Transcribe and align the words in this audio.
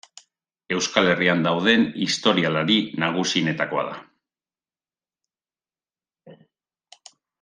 Euskal 0.75 1.09
Herrian 1.09 1.43
dauden 1.47 1.83
historialari 2.05 2.77
nagusienetakoa 3.03 3.83
da. 3.91 3.99